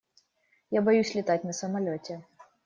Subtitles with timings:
[0.77, 2.23] Я боюсь летать на самолёте.